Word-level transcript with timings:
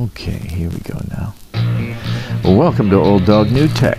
Okay, 0.00 0.38
here 0.38 0.70
we 0.70 0.78
go 0.78 0.98
now. 1.10 1.34
Welcome 2.42 2.88
to 2.88 2.96
Old 2.96 3.26
Dog 3.26 3.50
New 3.50 3.68
Tech, 3.68 3.98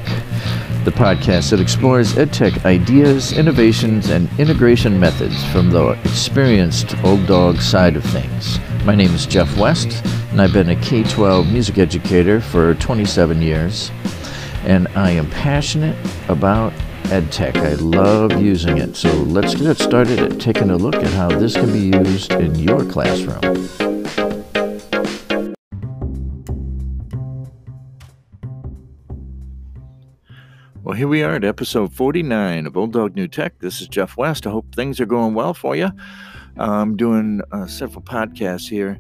the 0.84 0.90
podcast 0.90 1.52
that 1.52 1.60
explores 1.60 2.14
EdTech 2.14 2.66
ideas, 2.66 3.34
innovations, 3.34 4.10
and 4.10 4.28
integration 4.40 5.00
methods 5.00 5.44
from 5.52 5.70
the 5.70 5.90
experienced 6.04 6.96
old 7.04 7.28
dog 7.28 7.62
side 7.62 7.96
of 7.96 8.04
things. 8.04 8.58
My 8.84 8.96
name 8.96 9.14
is 9.14 9.28
Jeff 9.28 9.56
West, 9.60 10.04
and 10.32 10.42
I've 10.42 10.54
been 10.54 10.70
a 10.70 10.76
K 10.78 11.04
12 11.04 11.52
music 11.52 11.78
educator 11.78 12.42
for 12.42 12.74
27 12.74 13.40
years, 13.40 13.92
and 14.64 14.88
I 14.96 15.12
am 15.12 15.30
passionate 15.30 15.96
about 16.30 16.74
EdTech. 17.12 17.58
I 17.58 17.74
love 17.76 18.42
using 18.42 18.80
it. 18.80 18.96
So 18.96 19.12
let's 19.12 19.54
get 19.54 19.78
started 19.78 20.18
at 20.18 20.40
taking 20.40 20.72
a 20.72 20.78
look 20.78 20.96
at 20.96 21.14
how 21.14 21.30
this 21.30 21.54
can 21.54 21.72
be 21.72 21.96
used 21.96 22.32
in 22.32 22.56
your 22.56 22.84
classroom. 22.86 23.91
Well, 30.92 30.98
here 30.98 31.08
we 31.08 31.24
are 31.24 31.36
at 31.36 31.46
episode 31.46 31.94
49 31.94 32.68
of 32.68 32.76
Old 32.76 32.92
Dog 32.92 33.16
New 33.16 33.30
Tech. 33.30 33.60
This 33.60 33.80
is 33.80 33.88
Jeff 33.88 34.18
West. 34.18 34.46
I 34.46 34.50
hope 34.50 34.76
things 34.76 35.00
are 35.00 35.06
going 35.06 35.34
well 35.34 35.54
for 35.54 35.74
you. 35.74 35.90
I'm 36.58 36.98
doing 36.98 37.40
uh, 37.54 37.66
several 37.68 38.02
podcasts 38.02 38.68
here 38.68 39.00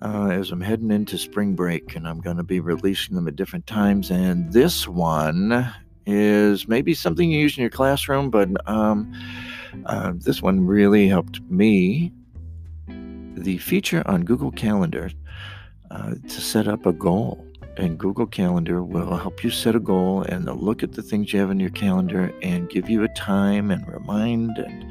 uh, 0.00 0.28
as 0.28 0.50
I'm 0.50 0.62
heading 0.62 0.90
into 0.90 1.18
spring 1.18 1.54
break, 1.54 1.94
and 1.94 2.08
I'm 2.08 2.22
going 2.22 2.38
to 2.38 2.42
be 2.42 2.58
releasing 2.58 3.16
them 3.16 3.28
at 3.28 3.36
different 3.36 3.66
times. 3.66 4.10
And 4.10 4.50
this 4.50 4.88
one 4.88 5.70
is 6.06 6.66
maybe 6.66 6.94
something 6.94 7.30
you 7.30 7.40
use 7.40 7.54
in 7.58 7.60
your 7.60 7.68
classroom, 7.68 8.30
but 8.30 8.48
um, 8.66 9.12
uh, 9.84 10.14
this 10.16 10.40
one 10.40 10.64
really 10.64 11.06
helped 11.06 11.42
me. 11.50 12.14
The 13.34 13.58
feature 13.58 14.02
on 14.06 14.24
Google 14.24 14.52
Calendar 14.52 15.10
uh, 15.90 16.14
to 16.14 16.40
set 16.40 16.66
up 16.66 16.86
a 16.86 16.94
goal 16.94 17.46
and 17.80 17.98
Google 17.98 18.26
Calendar 18.26 18.82
will 18.82 19.16
help 19.16 19.42
you 19.42 19.48
set 19.48 19.74
a 19.74 19.80
goal 19.80 20.22
and 20.22 20.46
they'll 20.46 20.54
look 20.54 20.82
at 20.82 20.92
the 20.92 21.02
things 21.02 21.32
you 21.32 21.40
have 21.40 21.50
in 21.50 21.58
your 21.58 21.70
calendar 21.70 22.30
and 22.42 22.68
give 22.68 22.90
you 22.90 23.02
a 23.02 23.08
time 23.08 23.70
and 23.70 23.88
remind. 23.88 24.58
And 24.58 24.84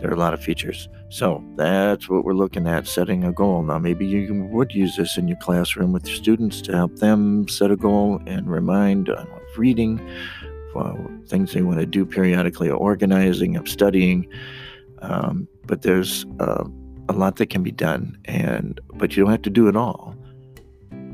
there 0.00 0.10
are 0.10 0.14
a 0.14 0.18
lot 0.18 0.34
of 0.34 0.42
features. 0.42 0.88
So 1.08 1.44
that's 1.54 2.08
what 2.08 2.24
we're 2.24 2.34
looking 2.34 2.66
at 2.66 2.88
setting 2.88 3.22
a 3.22 3.32
goal. 3.32 3.62
Now, 3.62 3.78
maybe 3.78 4.06
you 4.06 4.42
would 4.50 4.74
use 4.74 4.96
this 4.96 5.16
in 5.16 5.28
your 5.28 5.38
classroom 5.38 5.92
with 5.92 6.06
your 6.08 6.16
students 6.16 6.60
to 6.62 6.72
help 6.72 6.96
them 6.96 7.46
set 7.46 7.70
a 7.70 7.76
goal 7.76 8.20
and 8.26 8.50
remind 8.50 9.08
on 9.08 9.28
reading, 9.56 10.00
things 11.28 11.52
they 11.54 11.62
want 11.62 11.78
to 11.78 11.86
do 11.86 12.04
periodically, 12.04 12.68
organizing, 12.68 13.56
of 13.56 13.68
studying. 13.68 14.28
Um, 14.98 15.48
but 15.64 15.82
there's 15.82 16.26
uh, 16.40 16.64
a 17.08 17.12
lot 17.12 17.36
that 17.36 17.50
can 17.50 17.62
be 17.62 17.70
done, 17.70 18.18
and 18.24 18.80
but 18.94 19.16
you 19.16 19.22
don't 19.22 19.30
have 19.30 19.42
to 19.42 19.50
do 19.50 19.68
it 19.68 19.76
all. 19.76 20.15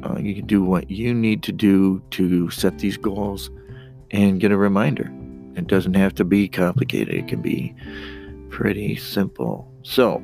Uh, 0.02 0.18
you 0.18 0.34
can 0.34 0.46
do 0.46 0.62
what 0.62 0.90
you 0.90 1.14
need 1.14 1.42
to 1.44 1.52
do 1.52 2.02
to 2.10 2.50
set 2.50 2.78
these 2.78 2.96
goals 2.96 3.50
and 4.10 4.40
get 4.40 4.52
a 4.52 4.56
reminder. 4.56 5.10
It 5.54 5.66
doesn't 5.66 5.94
have 5.94 6.14
to 6.16 6.24
be 6.24 6.48
complicated, 6.48 7.14
it 7.14 7.28
can 7.28 7.42
be 7.42 7.74
pretty 8.50 8.96
simple. 8.96 9.68
So, 9.82 10.22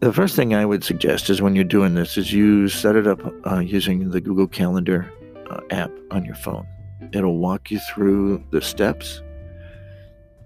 the 0.00 0.12
first 0.12 0.34
thing 0.34 0.54
I 0.54 0.64
would 0.64 0.82
suggest 0.82 1.30
is 1.30 1.40
when 1.40 1.54
you're 1.54 1.64
doing 1.64 1.94
this 1.94 2.16
is 2.16 2.32
you 2.32 2.68
set 2.68 2.96
it 2.96 3.06
up 3.06 3.20
uh, 3.46 3.60
using 3.60 4.10
the 4.10 4.20
Google 4.20 4.48
Calendar 4.48 5.12
uh, 5.48 5.60
app 5.70 5.92
on 6.10 6.24
your 6.24 6.34
phone. 6.34 6.66
It'll 7.12 7.38
walk 7.38 7.70
you 7.70 7.78
through 7.92 8.42
the 8.50 8.60
steps. 8.60 9.22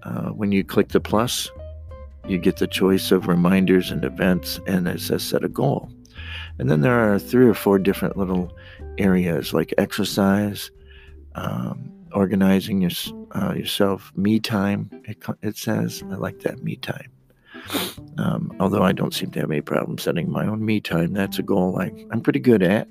Uh, 0.03 0.29
when 0.29 0.51
you 0.51 0.63
click 0.63 0.89
the 0.89 0.99
plus, 0.99 1.49
you 2.27 2.37
get 2.37 2.57
the 2.57 2.67
choice 2.67 3.11
of 3.11 3.27
reminders 3.27 3.89
and 3.89 4.03
events, 4.03 4.59
and 4.67 4.87
it 4.87 4.99
says 4.99 5.23
set 5.23 5.43
a 5.43 5.49
goal. 5.49 5.89
And 6.59 6.69
then 6.69 6.81
there 6.81 7.13
are 7.13 7.19
three 7.19 7.47
or 7.47 7.53
four 7.53 7.79
different 7.79 8.17
little 8.17 8.55
areas 8.97 9.53
like 9.53 9.73
exercise, 9.77 10.71
um, 11.35 11.91
organizing 12.13 12.81
your, 12.81 12.91
uh, 13.31 13.53
yourself, 13.53 14.11
me 14.15 14.39
time. 14.39 14.89
It, 15.05 15.23
it, 15.41 15.57
says, 15.57 16.03
I 16.09 16.15
like 16.15 16.39
that 16.39 16.63
me 16.63 16.77
time. 16.77 17.11
Um, 18.17 18.55
although 18.59 18.83
I 18.83 18.91
don't 18.91 19.13
seem 19.13 19.31
to 19.31 19.39
have 19.39 19.51
any 19.51 19.61
problem 19.61 19.97
setting 19.97 20.31
my 20.31 20.47
own 20.47 20.65
me 20.65 20.79
time, 20.79 21.13
that's 21.13 21.39
a 21.39 21.43
goal 21.43 21.79
I, 21.79 21.91
I'm 22.11 22.21
pretty 22.21 22.39
good 22.39 22.63
at. 22.63 22.87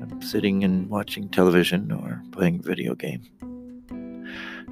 I'm 0.00 0.22
sitting 0.22 0.64
and 0.64 0.88
watching 0.88 1.28
television 1.28 1.92
or 1.92 2.22
playing 2.32 2.62
video 2.62 2.94
game. 2.94 3.22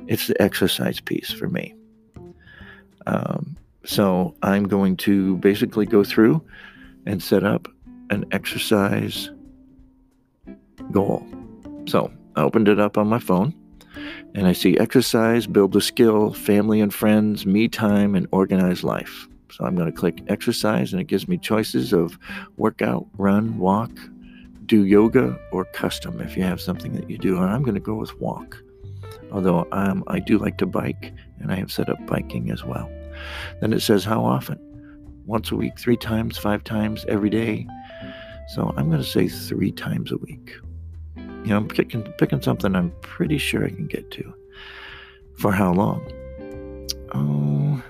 It's 0.07 0.27
the 0.27 0.41
exercise 0.41 1.01
piece 1.01 1.31
for 1.31 1.49
me. 1.49 1.75
Um, 3.07 3.57
so 3.85 4.35
I'm 4.43 4.65
going 4.65 4.97
to 4.99 5.37
basically 5.37 5.87
go 5.87 6.05
through 6.05 6.43
and 7.07 7.23
set 7.23 7.45
up 7.45 7.69
an 8.11 8.25
exercise 8.33 9.31
goal. 10.91 11.27
So 11.87 12.11
I 12.37 12.43
opened 12.43 12.69
it 12.69 12.79
up 12.79 12.99
on 12.99 13.09
my 13.09 13.19
phone 13.19 13.55
and 14.35 14.47
I 14.47 14.53
see 14.53 14.79
exercise, 14.79 15.47
build 15.47 15.75
a 15.77 15.81
skill, 15.81 16.33
family 16.33 16.81
and 16.81 16.93
friends, 16.93 17.47
me 17.47 17.69
time, 17.69 18.15
and 18.15 18.27
organize 18.31 18.85
life. 18.85 19.27
So 19.51 19.65
I'm 19.65 19.75
going 19.75 19.91
to 19.91 19.97
click 19.97 20.23
exercise 20.29 20.93
and 20.93 21.01
it 21.01 21.07
gives 21.07 21.27
me 21.27 21.39
choices 21.39 21.93
of 21.93 22.19
workout, 22.57 23.07
run, 23.17 23.59
walk, 23.59 23.91
do 24.67 24.85
yoga, 24.85 25.39
or 25.51 25.65
custom 25.67 26.21
if 26.21 26.37
you 26.37 26.43
have 26.43 26.61
something 26.61 26.93
that 26.93 27.09
you 27.09 27.19
do. 27.19 27.37
And 27.39 27.51
I'm 27.51 27.63
going 27.63 27.75
to 27.75 27.81
go 27.81 27.95
with 27.95 28.19
walk. 28.21 28.63
Although 29.33 29.67
um, 29.73 30.05
I 30.07 30.21
do 30.21 30.39
like 30.39 30.59
to 30.59 30.67
bike 30.67 31.13
and 31.41 31.51
I 31.51 31.57
have 31.57 31.73
set 31.73 31.89
up 31.89 31.99
biking 32.07 32.51
as 32.51 32.65
well. 32.65 32.91
Then 33.61 33.73
it 33.73 33.81
says 33.81 34.05
how 34.05 34.25
often 34.25 34.59
once 35.27 35.51
a 35.51 35.57
week, 35.57 35.79
three 35.79 35.97
times, 35.97 36.39
five 36.39 36.65
times, 36.65 37.05
every 37.09 37.31
day. 37.31 37.67
So 38.49 38.73
I'm 38.77 38.89
going 38.89 39.03
to 39.03 39.09
say 39.09 39.29
three 39.29 39.73
times 39.73 40.11
a 40.11 40.17
week. 40.17 40.55
You 41.17 41.51
know, 41.51 41.59
I'm 41.59 41.69
picking, 41.69 42.03
picking 42.19 42.41
something 42.41 42.75
I'm 42.75 42.93
pretty 43.03 43.37
sure 43.37 43.65
I 43.65 43.69
can 43.69 43.87
get 43.87 44.11
to. 44.13 44.35
For 45.35 45.53
how 45.53 45.73
long? 45.73 46.03
Oh, 47.15 47.83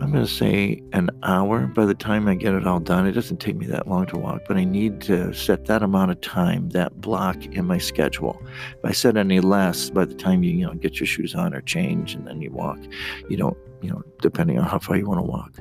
I'm 0.00 0.10
going 0.10 0.26
to 0.26 0.26
say 0.26 0.82
an 0.92 1.10
hour 1.22 1.68
by 1.68 1.86
the 1.86 1.94
time 1.94 2.26
I 2.26 2.34
get 2.34 2.54
it 2.54 2.66
all 2.66 2.80
done. 2.80 3.06
It 3.06 3.12
doesn't 3.12 3.38
take 3.38 3.54
me 3.54 3.66
that 3.66 3.86
long 3.86 4.06
to 4.06 4.18
walk, 4.18 4.42
but 4.48 4.56
I 4.56 4.64
need 4.64 5.00
to 5.02 5.32
set 5.32 5.66
that 5.66 5.84
amount 5.84 6.10
of 6.10 6.20
time, 6.20 6.70
that 6.70 7.00
block 7.00 7.46
in 7.46 7.64
my 7.64 7.78
schedule. 7.78 8.42
If 8.78 8.84
I 8.84 8.90
set 8.90 9.16
any 9.16 9.38
less, 9.38 9.88
by 9.88 10.04
the 10.04 10.14
time 10.14 10.42
you, 10.42 10.50
you 10.52 10.66
know, 10.66 10.74
get 10.74 10.98
your 10.98 11.06
shoes 11.06 11.36
on 11.36 11.54
or 11.54 11.60
change 11.60 12.14
and 12.14 12.26
then 12.26 12.42
you 12.42 12.50
walk, 12.50 12.80
you 13.28 13.36
don't, 13.36 13.56
you 13.80 13.90
know, 13.90 14.02
depending 14.20 14.58
on 14.58 14.64
how 14.64 14.80
far 14.80 14.96
you 14.96 15.06
want 15.06 15.18
to 15.18 15.30
walk 15.30 15.60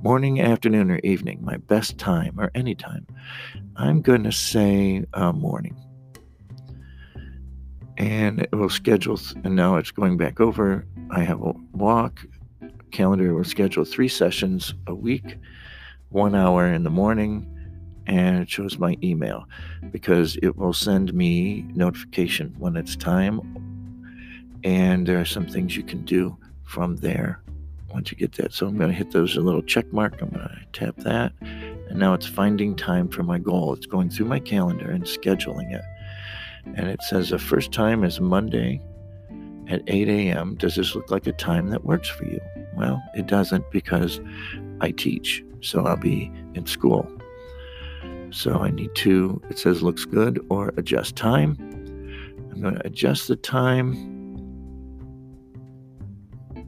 morning, 0.00 0.40
afternoon, 0.40 0.90
or 0.90 0.98
evening, 1.04 1.40
my 1.42 1.56
best 1.56 1.98
time, 1.98 2.38
or 2.38 2.50
any 2.54 2.74
time. 2.74 3.06
I'm 3.76 4.02
going 4.02 4.24
to 4.24 4.32
say 4.32 5.04
uh, 5.14 5.32
morning. 5.32 5.76
And 7.98 8.40
it 8.40 8.54
will 8.54 8.70
schedule, 8.70 9.20
and 9.44 9.54
now 9.54 9.76
it's 9.76 9.90
going 9.90 10.16
back 10.16 10.40
over. 10.40 10.86
I 11.10 11.24
have 11.24 11.42
a 11.42 11.52
walk 11.72 12.24
calendar 12.92 13.34
will 13.34 13.42
schedule 13.42 13.84
three 13.84 14.08
sessions 14.08 14.74
a 14.86 14.94
week, 14.94 15.38
one 16.10 16.34
hour 16.34 16.66
in 16.66 16.84
the 16.84 16.90
morning, 16.90 17.48
and 18.06 18.42
it 18.42 18.50
shows 18.50 18.78
my 18.78 18.96
email 19.02 19.46
because 19.90 20.36
it 20.42 20.56
will 20.56 20.72
send 20.72 21.12
me 21.14 21.62
notification 21.74 22.54
when 22.58 22.76
it's 22.76 22.94
time. 22.94 23.40
And 24.62 25.06
there 25.06 25.20
are 25.20 25.24
some 25.24 25.46
things 25.46 25.76
you 25.76 25.82
can 25.82 26.04
do 26.04 26.36
from 26.64 26.96
there 26.96 27.41
once 27.92 28.10
you 28.10 28.16
get 28.16 28.32
that. 28.32 28.52
So 28.52 28.66
I'm 28.66 28.76
going 28.76 28.90
to 28.90 28.96
hit 28.96 29.12
those 29.12 29.36
a 29.36 29.40
little 29.40 29.62
check 29.62 29.92
mark. 29.92 30.20
I'm 30.20 30.30
going 30.30 30.40
to 30.40 30.58
tap 30.72 30.96
that. 30.98 31.32
And 31.40 31.98
now 31.98 32.14
it's 32.14 32.26
finding 32.26 32.74
time 32.74 33.08
for 33.08 33.22
my 33.22 33.38
goal. 33.38 33.74
It's 33.74 33.86
going 33.86 34.10
through 34.10 34.26
my 34.26 34.40
calendar 34.40 34.90
and 34.90 35.04
scheduling 35.04 35.72
it. 35.72 35.82
And 36.74 36.88
it 36.88 37.02
says 37.02 37.30
the 37.30 37.38
first 37.38 37.72
time 37.72 38.04
is 38.04 38.20
Monday 38.20 38.80
at 39.68 39.82
8 39.86 40.08
a.m. 40.08 40.54
Does 40.56 40.76
this 40.76 40.94
look 40.94 41.10
like 41.10 41.26
a 41.26 41.32
time 41.32 41.68
that 41.68 41.84
works 41.84 42.08
for 42.08 42.24
you? 42.24 42.40
Well, 42.76 43.02
it 43.14 43.26
doesn't 43.26 43.70
because 43.70 44.20
I 44.80 44.90
teach. 44.92 45.44
So 45.60 45.86
I'll 45.86 45.96
be 45.96 46.32
in 46.54 46.66
school. 46.66 47.10
So 48.30 48.58
I 48.60 48.70
need 48.70 48.94
to, 48.96 49.40
it 49.50 49.58
says 49.58 49.82
looks 49.82 50.04
good 50.04 50.44
or 50.48 50.72
adjust 50.76 51.16
time. 51.16 51.56
I'm 52.50 52.60
going 52.60 52.74
to 52.74 52.86
adjust 52.86 53.28
the 53.28 53.36
time 53.36 54.21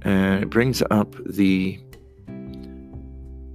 and 0.04 0.42
it 0.42 0.50
brings 0.50 0.82
up 0.90 1.14
the 1.24 1.78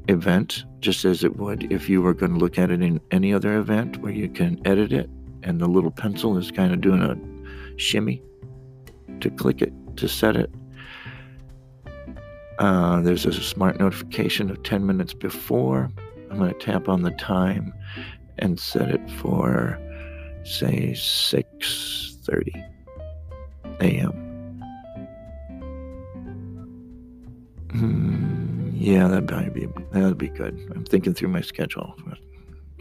event 0.08 0.66
just 0.80 1.06
as 1.06 1.24
it 1.24 1.38
would 1.38 1.72
if 1.72 1.88
you 1.88 2.02
were 2.02 2.14
going 2.14 2.34
to 2.34 2.40
look 2.40 2.58
at 2.58 2.72
it 2.72 2.82
in 2.82 3.00
any 3.12 3.34
other 3.34 3.58
event 3.58 3.98
where 4.02 4.12
you 4.12 4.28
can 4.28 4.60
edit 4.66 4.92
it 4.92 5.10
and 5.44 5.62
the 5.62 5.68
little 5.68 5.92
pencil 5.92 6.38
is 6.38 6.52
kind 6.52 6.74
of 6.74 6.82
doing 6.82 7.02
a 7.02 7.80
shimmy 7.80 8.22
to 9.22 9.30
click 9.30 9.62
it 9.62 9.74
to 9.98 10.08
set 10.08 10.36
it. 10.36 10.52
Uh, 12.58 13.02
there's 13.02 13.26
a 13.26 13.34
smart 13.34 13.80
notification 13.80 14.50
of 14.50 14.62
10 14.64 14.86
minutes 14.86 15.14
before. 15.14 15.90
I'm 16.30 16.38
going 16.38 16.54
to 16.54 16.60
tap 16.60 16.90
on 16.90 17.04
the 17.04 17.12
time 17.12 17.74
and 18.40 18.60
set 18.60 18.90
it 18.90 19.10
for 19.12 19.80
say 20.44 20.92
6:30 20.92 22.68
a.m. 23.82 24.29
Hmm, 27.72 28.70
yeah, 28.74 29.08
that 29.08 29.30
might 29.30 29.54
be 29.54 29.68
that'd 29.92 30.18
be 30.18 30.30
good. 30.30 30.58
I'm 30.76 30.86
thinking 30.86 31.14
through 31.14 31.30
my 31.30 31.42
schedule. 31.42 31.96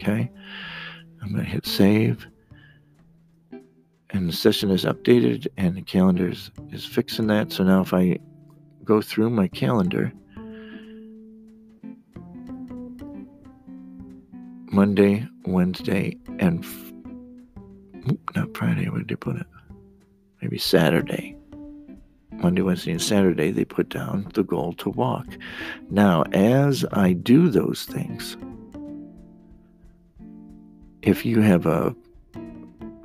Okay. 0.01 0.31
I'm 1.21 1.35
to 1.35 1.43
hit 1.43 1.65
save. 1.65 2.25
And 4.11 4.27
the 4.27 4.33
session 4.33 4.71
is 4.71 4.85
updated 4.85 5.47
and 5.57 5.75
the 5.75 5.81
calendar 5.81 6.29
is, 6.29 6.49
is 6.71 6.85
fixing 6.85 7.27
that. 7.27 7.51
So 7.51 7.63
now 7.63 7.81
if 7.81 7.93
I 7.93 8.17
go 8.83 9.01
through 9.01 9.29
my 9.29 9.47
calendar, 9.47 10.11
Monday, 14.71 15.27
Wednesday, 15.45 16.17
and 16.39 16.63
f- 16.63 16.93
not 18.35 18.55
Friday, 18.55 18.87
where 18.89 18.99
did 18.99 19.09
they 19.09 19.15
put 19.15 19.35
it? 19.35 19.47
Maybe 20.41 20.57
Saturday. 20.57 21.35
Monday, 22.41 22.61
Wednesday, 22.61 22.91
and 22.91 23.01
Saturday, 23.01 23.51
they 23.51 23.65
put 23.65 23.89
down 23.89 24.29
the 24.33 24.43
goal 24.43 24.73
to 24.73 24.89
walk. 24.89 25.27
Now, 25.89 26.23
as 26.33 26.85
I 26.91 27.13
do 27.13 27.49
those 27.49 27.85
things, 27.85 28.37
if 31.01 31.25
you 31.25 31.41
have 31.41 31.65
a 31.65 31.95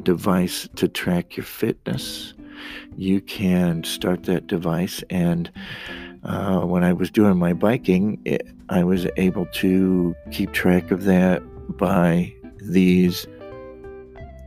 device 0.03 0.69
to 0.77 0.89
track 0.89 1.37
your 1.37 1.45
fitness, 1.45 2.35
you 2.97 3.21
can 3.21 3.85
start 3.85 4.25
that 4.25 4.47
device. 4.47 5.03
And 5.11 5.51
uh, 6.23 6.61
when 6.61 6.85
I 6.85 6.93
was 6.93 7.11
doing 7.11 7.37
my 7.37 7.53
biking, 7.53 8.21
it, 8.25 8.47
I 8.69 8.85
was 8.85 9.07
able 9.17 9.47
to 9.47 10.15
keep 10.31 10.53
track 10.53 10.91
of 10.91 11.05
that 11.05 11.43
by 11.77 12.33
these 12.57 13.27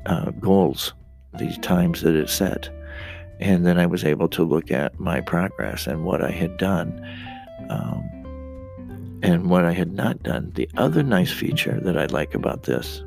uh, 0.05 0.31
goals, 0.31 0.93
these 1.37 1.57
times 1.59 2.01
that 2.01 2.15
it 2.15 2.29
set. 2.29 2.69
And 3.39 3.65
then 3.65 3.77
I 3.79 3.85
was 3.85 4.03
able 4.03 4.27
to 4.29 4.43
look 4.43 4.71
at 4.71 4.99
my 4.99 5.21
progress 5.21 5.87
and 5.87 6.03
what 6.03 6.23
I 6.23 6.31
had 6.31 6.57
done 6.57 6.99
um, 7.69 9.19
and 9.21 9.49
what 9.49 9.65
I 9.65 9.73
had 9.73 9.93
not 9.93 10.23
done. 10.23 10.51
The 10.55 10.69
other 10.77 11.03
nice 11.03 11.31
feature 11.31 11.79
that 11.83 11.97
I 11.97 12.05
like 12.05 12.33
about 12.33 12.63
this 12.63 13.03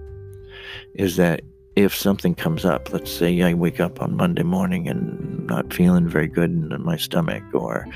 is 0.94 1.16
that 1.16 1.42
if 1.76 1.94
something 1.94 2.34
comes 2.34 2.64
up, 2.64 2.92
let's 2.92 3.10
say 3.10 3.42
I 3.42 3.54
wake 3.54 3.80
up 3.80 4.02
on 4.02 4.16
Monday 4.16 4.42
morning 4.42 4.88
and 4.88 5.46
not 5.46 5.72
feeling 5.72 6.08
very 6.08 6.26
good 6.26 6.50
in 6.50 6.84
my 6.84 6.96
stomach, 6.96 7.42
or 7.54 7.86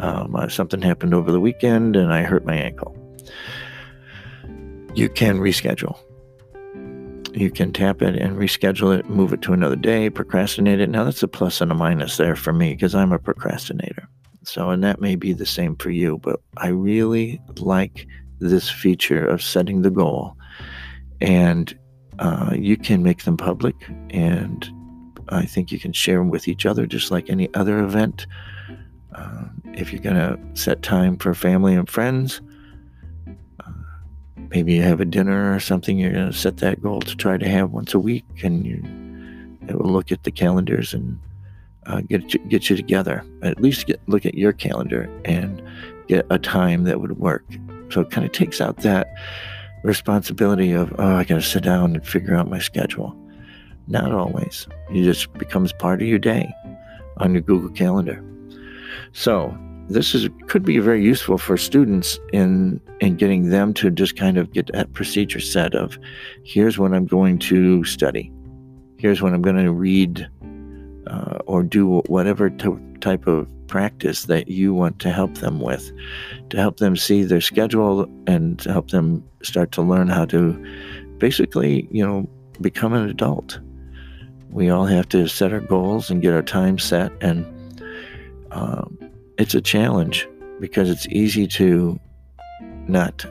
um, 0.00 0.36
uh, 0.36 0.48
something 0.48 0.82
happened 0.82 1.14
over 1.14 1.32
the 1.32 1.40
weekend 1.40 1.96
and 1.96 2.12
I 2.12 2.22
hurt 2.22 2.44
my 2.44 2.54
ankle, 2.54 2.96
you 4.94 5.08
can 5.08 5.38
reschedule. 5.38 5.98
You 7.38 7.52
can 7.52 7.72
tap 7.72 8.02
it 8.02 8.16
and 8.16 8.36
reschedule 8.36 8.98
it, 8.98 9.08
move 9.08 9.32
it 9.32 9.42
to 9.42 9.52
another 9.52 9.76
day, 9.76 10.10
procrastinate 10.10 10.80
it. 10.80 10.90
Now, 10.90 11.04
that's 11.04 11.22
a 11.22 11.28
plus 11.28 11.60
and 11.60 11.70
a 11.70 11.74
minus 11.74 12.16
there 12.16 12.34
for 12.34 12.52
me 12.52 12.72
because 12.74 12.96
I'm 12.96 13.12
a 13.12 13.18
procrastinator. 13.20 14.08
So, 14.42 14.70
and 14.70 14.82
that 14.82 15.00
may 15.00 15.14
be 15.14 15.32
the 15.34 15.46
same 15.46 15.76
for 15.76 15.90
you, 15.90 16.18
but 16.18 16.40
I 16.56 16.68
really 16.68 17.40
like 17.60 18.08
this 18.40 18.68
feature 18.68 19.24
of 19.24 19.40
setting 19.40 19.82
the 19.82 19.90
goal. 19.90 20.36
And 21.20 21.78
uh, 22.18 22.54
you 22.56 22.76
can 22.76 23.04
make 23.04 23.22
them 23.22 23.36
public, 23.36 23.76
and 24.10 24.68
I 25.28 25.44
think 25.44 25.70
you 25.70 25.78
can 25.78 25.92
share 25.92 26.18
them 26.18 26.30
with 26.30 26.48
each 26.48 26.66
other 26.66 26.86
just 26.86 27.12
like 27.12 27.30
any 27.30 27.54
other 27.54 27.78
event. 27.78 28.26
Uh, 29.14 29.44
if 29.74 29.92
you're 29.92 30.02
going 30.02 30.16
to 30.16 30.36
set 30.60 30.82
time 30.82 31.16
for 31.16 31.34
family 31.34 31.76
and 31.76 31.88
friends, 31.88 32.40
maybe 34.50 34.74
you 34.74 34.82
have 34.82 35.00
a 35.00 35.04
dinner 35.04 35.54
or 35.54 35.60
something 35.60 35.98
you're 35.98 36.12
going 36.12 36.30
to 36.30 36.36
set 36.36 36.58
that 36.58 36.82
goal 36.82 37.00
to 37.00 37.16
try 37.16 37.36
to 37.36 37.48
have 37.48 37.70
once 37.70 37.94
a 37.94 37.98
week 37.98 38.24
and 38.42 38.66
you 38.66 38.82
it 39.68 39.78
will 39.78 39.90
look 39.90 40.10
at 40.10 40.24
the 40.24 40.30
calendars 40.30 40.94
and 40.94 41.18
uh, 41.86 42.00
get 42.02 42.34
you, 42.34 42.40
get 42.40 42.70
you 42.70 42.76
together. 42.76 43.24
At 43.42 43.60
least 43.60 43.86
get 43.86 44.00
look 44.06 44.26
at 44.26 44.34
your 44.34 44.52
calendar 44.52 45.10
and 45.24 45.62
get 46.06 46.26
a 46.30 46.38
time 46.38 46.84
that 46.84 47.00
would 47.00 47.18
work. 47.18 47.44
So 47.90 48.02
it 48.02 48.10
kind 48.10 48.26
of 48.26 48.32
takes 48.32 48.60
out 48.60 48.78
that 48.78 49.08
responsibility 49.84 50.72
of 50.72 50.92
oh 50.98 51.14
i 51.14 51.22
gotta 51.22 51.40
sit 51.40 51.62
down 51.62 51.94
and 51.94 52.06
figure 52.06 52.34
out 52.34 52.48
my 52.48 52.58
schedule. 52.58 53.16
Not 53.86 54.12
always. 54.12 54.66
It 54.90 55.04
just 55.04 55.32
becomes 55.34 55.72
part 55.72 56.02
of 56.02 56.08
your 56.08 56.18
day 56.18 56.52
on 57.18 57.32
your 57.32 57.42
google 57.42 57.70
calendar. 57.70 58.22
So 59.12 59.56
this 59.88 60.14
is 60.14 60.28
could 60.46 60.64
be 60.64 60.78
very 60.78 61.02
useful 61.02 61.38
for 61.38 61.56
students 61.56 62.18
in 62.32 62.80
in 63.00 63.16
getting 63.16 63.48
them 63.48 63.72
to 63.74 63.90
just 63.90 64.16
kind 64.16 64.36
of 64.36 64.52
get 64.52 64.70
that 64.72 64.92
procedure 64.92 65.40
set 65.40 65.74
of 65.74 65.98
here's 66.44 66.78
what 66.78 66.92
I'm 66.92 67.06
going 67.06 67.38
to 67.40 67.84
study, 67.84 68.30
here's 68.98 69.22
what 69.22 69.32
I'm 69.32 69.42
going 69.42 69.56
to 69.56 69.72
read 69.72 70.28
uh, 71.06 71.38
or 71.46 71.62
do 71.62 72.00
whatever 72.06 72.50
t- 72.50 72.68
type 73.00 73.26
of 73.26 73.48
practice 73.66 74.24
that 74.24 74.48
you 74.48 74.74
want 74.74 74.98
to 74.98 75.10
help 75.10 75.34
them 75.36 75.60
with, 75.60 75.90
to 76.50 76.56
help 76.58 76.78
them 76.78 76.96
see 76.96 77.22
their 77.22 77.40
schedule 77.40 78.06
and 78.26 78.58
to 78.60 78.72
help 78.72 78.90
them 78.90 79.24
start 79.42 79.72
to 79.72 79.82
learn 79.82 80.08
how 80.08 80.24
to 80.26 80.52
basically 81.18 81.88
you 81.90 82.06
know 82.06 82.28
become 82.60 82.92
an 82.92 83.08
adult. 83.08 83.58
We 84.50 84.70
all 84.70 84.86
have 84.86 85.08
to 85.10 85.28
set 85.28 85.52
our 85.52 85.60
goals 85.60 86.10
and 86.10 86.20
get 86.20 86.34
our 86.34 86.42
time 86.42 86.78
set 86.78 87.10
and. 87.22 87.46
Um, 88.50 89.07
it's 89.38 89.54
a 89.54 89.60
challenge 89.60 90.28
because 90.60 90.90
it's 90.90 91.06
easy 91.08 91.46
to 91.46 91.98
not 92.88 93.24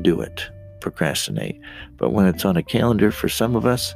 do 0.00 0.20
it, 0.20 0.48
procrastinate. 0.80 1.60
But 1.96 2.10
when 2.10 2.26
it's 2.26 2.44
on 2.44 2.56
a 2.56 2.62
calendar 2.62 3.10
for 3.10 3.28
some 3.28 3.56
of 3.56 3.66
us, 3.66 3.94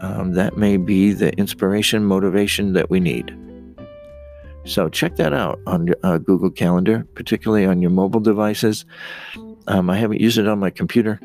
um, 0.00 0.32
that 0.32 0.56
may 0.56 0.76
be 0.76 1.12
the 1.12 1.32
inspiration, 1.36 2.04
motivation 2.04 2.74
that 2.74 2.90
we 2.90 3.00
need. 3.00 3.36
So 4.64 4.88
check 4.88 5.16
that 5.16 5.32
out 5.32 5.58
on 5.66 5.88
uh, 6.02 6.18
Google 6.18 6.50
Calendar, 6.50 7.06
particularly 7.14 7.64
on 7.64 7.80
your 7.80 7.90
mobile 7.90 8.20
devices. 8.20 8.84
Um, 9.66 9.88
I 9.88 9.96
haven't 9.96 10.20
used 10.20 10.38
it 10.38 10.46
on 10.46 10.58
my 10.58 10.70
computer, 10.70 11.20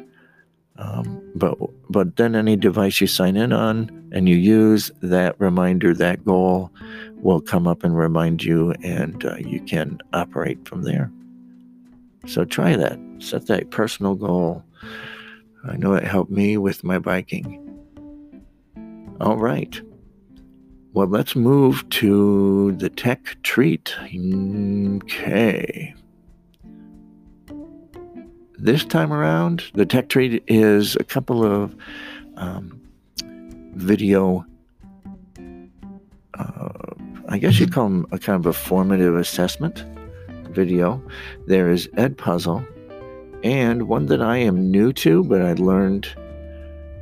um, 0.77 1.21
but 1.35 1.57
but 1.89 2.15
then 2.17 2.35
any 2.35 2.55
device 2.55 2.99
you 2.99 3.07
sign 3.07 3.37
in 3.37 3.53
on 3.53 4.09
and 4.11 4.27
you 4.27 4.35
use 4.35 4.91
that 5.01 5.39
reminder, 5.39 5.93
that 5.93 6.25
goal, 6.25 6.71
will 7.17 7.41
come 7.41 7.67
up 7.67 7.83
and 7.83 7.97
remind 7.97 8.43
you, 8.43 8.73
and 8.83 9.25
uh, 9.25 9.35
you 9.37 9.61
can 9.61 9.99
operate 10.13 10.67
from 10.67 10.83
there. 10.83 11.11
So 12.27 12.43
try 12.45 12.75
that. 12.75 12.99
Set 13.19 13.47
that 13.47 13.71
personal 13.71 14.15
goal. 14.15 14.63
I 15.67 15.77
know 15.77 15.93
it 15.93 16.03
helped 16.03 16.31
me 16.31 16.57
with 16.57 16.83
my 16.83 16.99
biking. 16.99 17.61
All 19.21 19.37
right. 19.37 19.81
Well, 20.93 21.07
let's 21.07 21.35
move 21.35 21.87
to 21.89 22.73
the 22.73 22.89
tech 22.89 23.35
treat. 23.43 23.95
Okay. 24.03 25.93
This 28.65 28.83
time 28.83 29.13
around, 29.13 29.65
the 29.75 29.85
tech 29.85 30.09
treat 30.09 30.43
is 30.47 30.95
a 30.95 31.03
couple 31.03 31.45
of 31.45 31.75
um, 32.35 32.81
video 33.75 34.43
uh, 36.33 36.69
I 37.29 37.37
guess 37.37 37.59
you'd 37.59 37.71
call 37.71 37.83
them 37.83 38.07
a 38.11 38.17
kind 38.17 38.39
of 38.39 38.47
a 38.47 38.53
formative 38.53 39.15
assessment 39.15 39.85
video. 40.49 40.99
There 41.45 41.69
is 41.69 41.87
Edpuzzle, 41.89 42.65
and 43.43 43.87
one 43.87 44.07
that 44.07 44.23
I 44.23 44.37
am 44.37 44.71
new 44.71 44.91
to, 44.93 45.23
but 45.23 45.43
I 45.43 45.53
learned, 45.53 46.07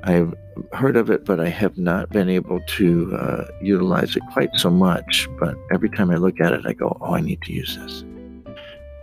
I've 0.04 0.34
heard 0.74 0.98
of 0.98 1.10
it, 1.10 1.24
but 1.24 1.40
I 1.40 1.48
have 1.48 1.78
not 1.78 2.10
been 2.10 2.28
able 2.28 2.60
to 2.60 3.16
uh, 3.16 3.46
utilize 3.62 4.18
it 4.18 4.24
quite 4.34 4.54
so 4.58 4.70
much. 4.70 5.30
But 5.40 5.56
every 5.72 5.90
time 5.90 6.12
I 6.12 6.16
look 6.16 6.42
at 6.42 6.52
it, 6.52 6.66
I 6.66 6.74
go, 6.74 6.98
oh, 7.00 7.14
I 7.14 7.22
need 7.22 7.42
to 7.44 7.54
use 7.54 7.78
this. 7.78 8.04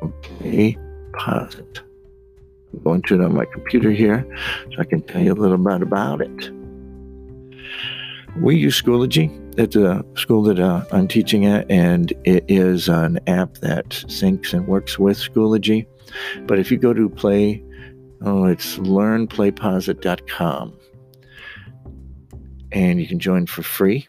Okay, 0.03 0.77
pause 1.15 1.55
it. 1.55 1.81
I'm 2.73 2.83
going 2.83 3.03
to 3.03 3.15
it 3.15 3.21
on 3.21 3.35
my 3.35 3.45
computer 3.47 3.91
here 3.91 4.27
so 4.73 4.79
I 4.79 4.85
can 4.85 5.03
tell 5.03 5.23
you 5.23 5.33
a 5.33 5.35
little 5.35 5.59
bit 5.59 5.83
about 5.83 6.21
it. 6.21 6.51
We 8.39 8.57
use 8.57 8.81
Schoology 8.81 9.37
at 9.59 9.73
the 9.73 10.07
school 10.15 10.45
that 10.45 10.61
uh, 10.61 10.85
I'm 10.93 11.09
teaching 11.09 11.47
at, 11.47 11.69
and 11.71 12.13
it 12.25 12.45
is 12.49 12.89
an 12.89 13.19
app 13.27 13.55
that 13.59 13.89
syncs 13.89 14.53
and 14.53 14.67
works 14.67 14.99
with 14.99 15.19
Schoology. 15.19 15.87
But 16.47 16.59
if 16.59 16.71
you 16.71 16.79
go 16.79 16.95
to 16.95 17.09
Play, 17.09 17.63
oh, 18.23 18.45
it's 18.45 18.79
learnplayposit.com, 18.79 20.79
and 22.73 23.01
you 23.01 23.07
can 23.07 23.19
join 23.19 23.47
for 23.47 23.63
free. 23.63 24.07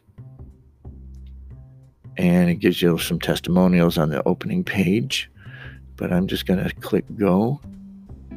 And 2.17 2.49
it 2.49 2.55
gives 2.55 2.81
you 2.81 2.97
some 2.97 3.19
testimonials 3.19 3.97
on 3.97 4.09
the 4.09 4.25
opening 4.27 4.63
page. 4.63 5.29
But 5.95 6.13
I'm 6.13 6.27
just 6.27 6.45
going 6.45 6.63
to 6.63 6.73
click 6.75 7.05
go, 7.15 7.59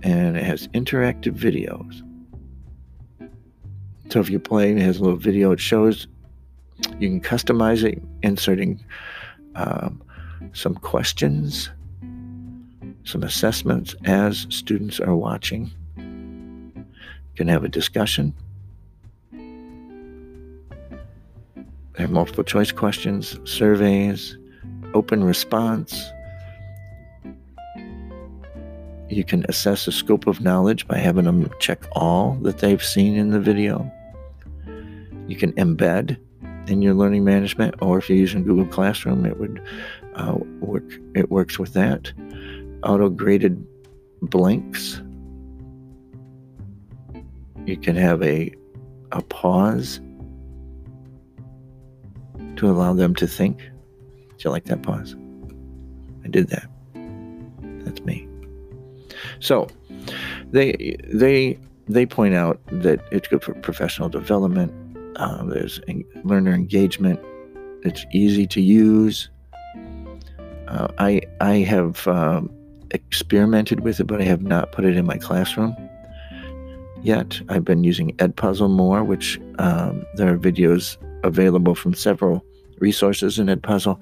and 0.05 0.37
it 0.37 0.45
has 0.45 0.69
interactive 0.69 1.33
videos. 1.33 2.03
So 4.11 4.21
if 4.21 4.29
you're 4.29 4.39
playing, 4.39 4.79
it 4.79 4.83
has 4.83 4.99
a 4.99 5.03
little 5.03 5.19
video. 5.19 5.51
It 5.53 5.61
shows 5.61 6.07
you 6.99 7.09
can 7.09 7.23
customize 7.23 7.83
it, 7.83 8.03
inserting 8.23 8.85
um, 9.55 10.03
some 10.53 10.75
questions, 10.75 11.71
some 13.05 13.23
assessments 13.23 13.95
as 14.05 14.47
students 14.51 15.01
are 15.01 15.17
watching. 15.17 15.73
You 15.97 16.85
can 17.35 17.49
have 17.49 17.65
a 17.65 17.69
discussion. 17.69 18.35
There 19.33 19.41
are 22.07 22.09
multiple 22.09 22.45
choice 22.45 22.73
questions, 22.73 23.39
surveys, 23.45 24.37
open 24.93 25.25
response. 25.25 26.13
You 29.14 29.25
can 29.25 29.44
assess 29.49 29.85
the 29.85 29.92
scope 29.92 30.26
of 30.26 30.40
knowledge 30.40 30.87
by 30.88 30.99
having 30.99 31.25
them 31.25 31.49
check 31.61 31.85
all 31.92 32.35
that 32.42 32.59
they've 32.59 32.83
seen 32.83 33.16
in 33.16 33.30
the 33.30 33.40
video. 33.40 33.90
You 35.26 35.37
can 35.37 35.52
embed 35.52 36.16
in 36.66 36.83
your 36.83 36.94
learning 36.94 37.25
management, 37.25 37.75
or 37.80 37.99
if 37.99 38.09
you're 38.09 38.18
using 38.18 38.44
Google 38.44 38.66
Classroom, 38.66 39.25
it 39.25 39.38
would 39.38 39.62
uh, 40.14 40.38
work. 40.61 40.85
It 41.14 41.30
works 41.30 41.59
with 41.59 41.73
that. 41.75 42.12
Auto 42.83 43.09
graded 43.09 43.64
blanks. 44.23 45.00
You 47.66 47.76
can 47.76 47.97
have 47.97 48.23
a 48.23 48.52
a 49.12 49.23
pause 49.23 50.00
to 52.56 52.68
allow 52.68 52.92
them 52.92 53.14
to 53.14 53.26
think. 53.26 53.59
Do 53.59 54.37
you 54.38 54.50
like 54.50 54.64
that 54.64 54.83
pause? 54.83 55.14
I 56.25 56.28
did 56.28 56.49
that. 56.49 56.68
That's 57.85 58.00
me. 58.00 58.28
So 59.40 59.69
they 60.50 60.97
they 61.12 61.59
they 61.88 62.07
point 62.07 62.35
out 62.35 62.61
that 62.66 63.00
it's 63.12 63.28
good 63.28 63.43
for 63.43 63.54
professional 63.54 64.09
development. 64.09 64.73
Um, 65.16 65.50
there's 65.50 65.81
learner 66.25 66.52
engagement. 66.52 67.21
It's 67.83 68.04
easy 68.12 68.47
to 68.49 68.61
use. 68.61 69.28
Uh, 70.69 70.88
I 70.99 71.23
I 71.40 71.57
have 71.59 72.07
um, 72.09 72.50
experimented 72.90 73.81
with 73.81 74.00
it, 74.00 74.04
but 74.04 74.21
I 74.21 74.25
have 74.25 74.43
not 74.43 74.73
put 74.73 74.85
it 74.85 74.97
in 74.97 75.07
my 75.07 75.19
classroom 75.19 75.76
yet. 77.02 77.40
I've 77.49 77.64
been 77.64 77.85
using 77.85 78.12
Edpuzzle 78.16 78.71
more, 78.71 79.04
which 79.04 79.38
um, 79.59 80.04
there 80.14 80.33
are 80.33 80.38
videos 80.38 80.97
available 81.23 81.75
from 81.75 81.95
several 81.95 82.45
resources 82.81 83.38
in 83.38 83.47
Edpuzzle, 83.47 83.99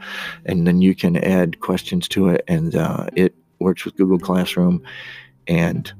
and 0.47 0.67
then 0.67 0.81
you 0.81 0.95
can 0.95 1.17
add 1.17 1.61
questions 1.61 2.09
to 2.09 2.29
it, 2.29 2.45
and 2.49 2.75
uh, 2.75 3.07
it 3.15 3.35
works 3.63 3.85
with 3.85 3.97
Google 3.97 4.19
Classroom, 4.19 4.83
and 5.47 5.93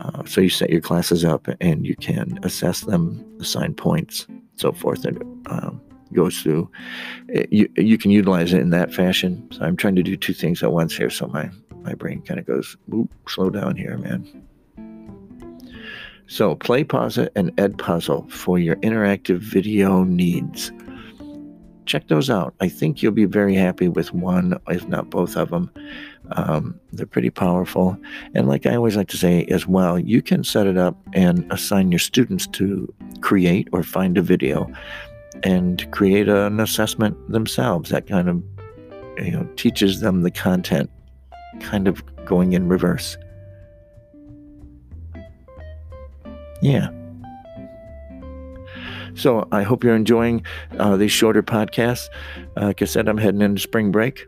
uh, 0.00 0.24
so 0.24 0.40
you 0.40 0.48
set 0.48 0.70
your 0.70 0.80
classes 0.80 1.24
up, 1.24 1.48
and 1.60 1.86
you 1.86 1.96
can 1.96 2.38
assess 2.42 2.80
them, 2.80 3.24
assign 3.40 3.74
points, 3.74 4.26
so 4.56 4.72
forth, 4.72 5.04
and 5.04 5.22
um, 5.48 5.80
goes 6.12 6.40
through. 6.40 6.70
It, 7.28 7.52
you 7.52 7.68
you 7.76 7.98
can 7.98 8.10
utilize 8.10 8.52
it 8.52 8.60
in 8.60 8.70
that 8.70 8.92
fashion. 8.92 9.48
So 9.52 9.62
I'm 9.62 9.76
trying 9.76 9.96
to 9.96 10.02
do 10.02 10.16
two 10.16 10.34
things 10.34 10.62
at 10.62 10.72
once 10.72 10.96
here, 10.96 11.10
so 11.10 11.26
my 11.26 11.50
my 11.82 11.94
brain 11.94 12.22
kind 12.22 12.38
of 12.40 12.46
goes, 12.46 12.76
slow 13.26 13.50
down 13.50 13.76
here, 13.76 13.96
man. 13.96 14.26
So, 16.26 16.54
Play 16.56 16.84
Pause 16.84 17.28
and 17.36 17.56
Edpuzzle 17.56 18.30
for 18.30 18.58
your 18.58 18.76
interactive 18.76 19.38
video 19.38 20.04
needs. 20.04 20.70
Check 21.86 22.08
those 22.08 22.28
out. 22.28 22.54
I 22.60 22.68
think 22.68 23.02
you'll 23.02 23.12
be 23.12 23.24
very 23.24 23.54
happy 23.54 23.88
with 23.88 24.12
one, 24.12 24.60
if 24.68 24.86
not 24.86 25.08
both 25.08 25.38
of 25.38 25.48
them. 25.48 25.70
Um, 26.32 26.78
they're 26.92 27.06
pretty 27.06 27.30
powerful. 27.30 27.96
And, 28.34 28.48
like 28.48 28.66
I 28.66 28.74
always 28.74 28.96
like 28.96 29.08
to 29.08 29.16
say 29.16 29.44
as 29.46 29.66
well, 29.66 29.98
you 29.98 30.22
can 30.22 30.44
set 30.44 30.66
it 30.66 30.76
up 30.76 30.96
and 31.14 31.50
assign 31.50 31.90
your 31.90 31.98
students 31.98 32.46
to 32.48 32.92
create 33.20 33.68
or 33.72 33.82
find 33.82 34.18
a 34.18 34.22
video 34.22 34.70
and 35.42 35.90
create 35.90 36.28
an 36.28 36.60
assessment 36.60 37.16
themselves. 37.30 37.90
That 37.90 38.06
kind 38.06 38.28
of 38.28 38.42
you 39.24 39.32
know 39.32 39.48
teaches 39.56 40.00
them 40.00 40.22
the 40.22 40.30
content, 40.30 40.90
kind 41.60 41.88
of 41.88 42.02
going 42.24 42.52
in 42.52 42.68
reverse. 42.68 43.16
Yeah. 46.60 46.90
So 49.14 49.48
I 49.50 49.62
hope 49.64 49.82
you're 49.82 49.96
enjoying 49.96 50.44
uh, 50.78 50.96
these 50.96 51.10
shorter 51.10 51.42
podcasts. 51.42 52.08
Uh, 52.56 52.66
like 52.66 52.82
I 52.82 52.84
said, 52.84 53.08
I'm 53.08 53.18
heading 53.18 53.42
into 53.42 53.60
spring 53.60 53.90
break, 53.90 54.26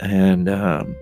and 0.00 0.48
um, 0.48 0.96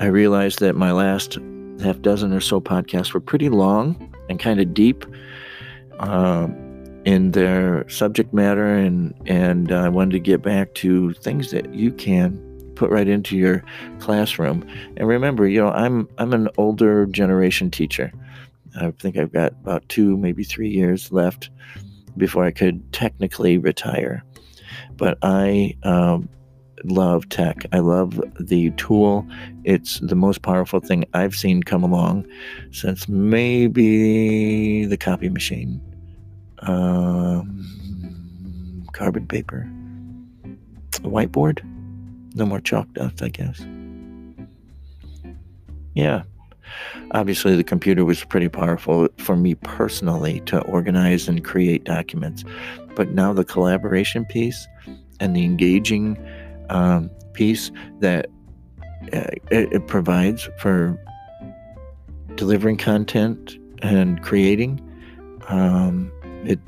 I 0.00 0.06
realized 0.06 0.60
that 0.60 0.76
my 0.76 0.92
last 0.92 1.38
half 1.82 2.00
dozen 2.02 2.32
or 2.32 2.40
so 2.40 2.60
podcasts 2.60 3.12
were 3.12 3.20
pretty 3.20 3.48
long 3.48 4.14
and 4.28 4.38
kind 4.38 4.60
of 4.60 4.74
deep 4.74 5.04
uh, 5.98 6.48
in 7.04 7.32
their 7.32 7.88
subject 7.88 8.32
matter, 8.32 8.74
and 8.74 9.14
and 9.26 9.72
I 9.72 9.88
wanted 9.88 10.12
to 10.12 10.20
get 10.20 10.42
back 10.42 10.74
to 10.74 11.12
things 11.14 11.50
that 11.50 11.74
you 11.74 11.92
can 11.92 12.36
put 12.74 12.90
right 12.90 13.08
into 13.08 13.36
your 13.36 13.64
classroom. 13.98 14.66
And 14.96 15.08
remember, 15.08 15.48
you 15.48 15.60
know, 15.60 15.70
I'm 15.70 16.08
I'm 16.18 16.32
an 16.32 16.48
older 16.56 17.06
generation 17.06 17.70
teacher. 17.70 18.12
I 18.80 18.90
think 18.92 19.16
I've 19.16 19.32
got 19.32 19.52
about 19.52 19.88
two, 19.88 20.16
maybe 20.16 20.44
three 20.44 20.68
years 20.68 21.10
left 21.10 21.50
before 22.16 22.44
I 22.44 22.50
could 22.50 22.92
technically 22.92 23.58
retire. 23.58 24.22
But 24.96 25.18
I 25.22 25.76
um, 25.82 26.28
love 26.84 27.28
tech. 27.28 27.64
I 27.72 27.78
love 27.80 28.20
the 28.38 28.70
tool. 28.72 29.26
It's 29.64 30.00
the 30.00 30.14
most 30.14 30.42
powerful 30.42 30.80
thing 30.80 31.04
I've 31.14 31.34
seen 31.34 31.62
come 31.62 31.82
along 31.82 32.26
since 32.70 33.08
maybe 33.08 34.84
the 34.86 34.96
copy 34.96 35.28
machine, 35.28 35.80
um, 36.60 37.66
carbon 38.92 39.26
paper, 39.26 39.68
whiteboard. 41.02 41.62
No 42.34 42.46
more 42.46 42.60
chalk 42.60 42.92
dust, 42.94 43.22
I 43.22 43.28
guess. 43.28 43.64
Yeah, 45.94 46.22
Obviously, 47.12 47.56
the 47.56 47.64
computer 47.64 48.04
was 48.04 48.24
pretty 48.24 48.48
powerful 48.48 49.08
for 49.18 49.36
me 49.36 49.54
personally 49.54 50.40
to 50.40 50.60
organize 50.62 51.28
and 51.28 51.44
create 51.44 51.84
documents. 51.84 52.44
But 52.94 53.12
now 53.12 53.32
the 53.32 53.44
collaboration 53.44 54.24
piece 54.24 54.66
and 55.20 55.34
the 55.34 55.44
engaging 55.44 56.18
um, 56.70 57.10
piece 57.32 57.70
that 58.00 58.26
uh, 59.12 59.30
it, 59.50 59.72
it, 59.72 59.86
provides 59.86 60.48
for 60.58 60.98
delivering 62.34 62.76
content 62.76 63.58
and 63.82 64.22
creating, 64.22 64.80
um, 65.48 66.12
it, 66.44 66.58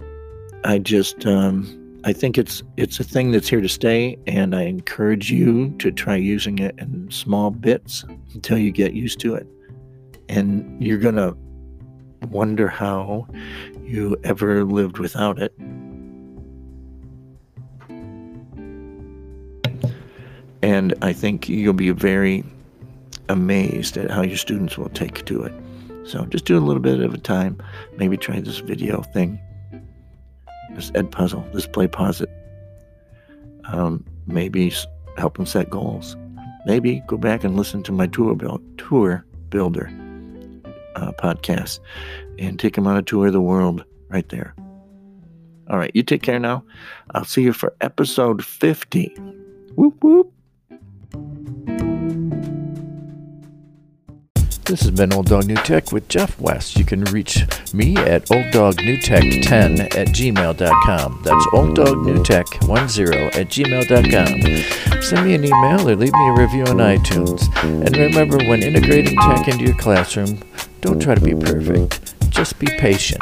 I 0.64 0.78
just, 0.78 1.26
um, 1.26 1.76
I 2.04 2.12
think 2.12 2.38
it's 2.38 2.62
it's 2.76 2.98
a 2.98 3.04
thing 3.04 3.30
that's 3.32 3.48
here 3.48 3.60
to 3.60 3.68
stay, 3.68 4.16
and 4.26 4.54
I 4.54 4.62
encourage 4.62 5.30
you 5.30 5.70
to 5.78 5.90
try 5.90 6.16
using 6.16 6.58
it 6.58 6.74
in 6.78 7.10
small 7.10 7.50
bits 7.50 8.04
until 8.34 8.56
you 8.56 8.70
get 8.70 8.94
used 8.94 9.20
to 9.20 9.34
it 9.34 9.46
and 10.30 10.82
you're 10.82 10.98
to 11.16 11.36
wonder 12.28 12.68
how 12.68 13.26
you 13.82 14.16
ever 14.22 14.64
lived 14.64 14.98
without 14.98 15.40
it. 15.40 15.52
And 20.70 20.94
I 21.02 21.12
think 21.12 21.48
you'll 21.48 21.72
be 21.72 21.90
very 21.90 22.44
amazed 23.28 23.96
at 23.96 24.08
how 24.08 24.22
your 24.22 24.36
students 24.36 24.78
will 24.78 24.88
take 24.90 25.24
to 25.24 25.42
it. 25.42 25.52
So 26.04 26.24
just 26.26 26.44
do 26.44 26.56
a 26.56 26.60
little 26.60 26.80
bit 26.80 27.00
at 27.00 27.12
a 27.12 27.18
time. 27.18 27.60
Maybe 27.96 28.16
try 28.16 28.38
this 28.38 28.58
video 28.58 29.02
thing, 29.02 29.40
this 30.76 30.92
Edpuzzle, 30.92 31.52
this 31.52 31.66
PlayPosit. 31.66 32.28
Um, 33.64 34.04
maybe 34.28 34.72
help 35.18 35.38
them 35.38 35.46
set 35.46 35.70
goals. 35.70 36.16
Maybe 36.66 37.02
go 37.08 37.16
back 37.16 37.42
and 37.42 37.56
listen 37.56 37.82
to 37.82 37.90
my 37.92 38.06
tour 38.06 38.36
build, 38.36 38.62
tour 38.78 39.24
builder 39.48 39.88
uh, 40.94 41.10
podcast 41.18 41.80
and 42.38 42.60
take 42.60 42.76
them 42.76 42.86
on 42.86 42.96
a 42.96 43.02
tour 43.02 43.26
of 43.26 43.32
the 43.32 43.40
world 43.40 43.84
right 44.08 44.28
there. 44.28 44.54
All 45.68 45.78
right, 45.78 45.90
you 45.94 46.04
take 46.04 46.22
care 46.22 46.38
now. 46.38 46.62
I'll 47.12 47.24
see 47.24 47.42
you 47.42 47.52
for 47.52 47.74
episode 47.80 48.44
50. 48.44 49.08
Whoop, 49.74 49.96
whoop. 50.04 50.32
This 54.70 54.82
has 54.82 54.92
been 54.92 55.12
Old 55.12 55.26
Dog 55.26 55.46
New 55.48 55.56
Tech 55.56 55.90
with 55.90 56.08
Jeff 56.08 56.40
West. 56.40 56.78
You 56.78 56.84
can 56.84 57.02
reach 57.06 57.44
me 57.74 57.96
at 57.96 58.26
olddognewtech10 58.26 59.96
at 59.96 60.06
gmail.com. 60.06 61.22
That's 61.24 61.46
olddognewtech10 61.46 63.34
at 63.34 63.48
gmail.com. 63.48 65.02
Send 65.02 65.26
me 65.26 65.34
an 65.34 65.44
email 65.44 65.88
or 65.88 65.96
leave 65.96 66.12
me 66.12 66.28
a 66.28 66.34
review 66.34 66.62
on 66.66 66.76
iTunes. 66.76 67.52
And 67.64 67.96
remember, 67.96 68.36
when 68.48 68.62
integrating 68.62 69.16
tech 69.16 69.48
into 69.48 69.64
your 69.64 69.76
classroom, 69.76 70.40
don't 70.82 71.02
try 71.02 71.16
to 71.16 71.20
be 71.20 71.34
perfect. 71.34 72.14
Just 72.30 72.56
be 72.60 72.68
patient. 72.78 73.20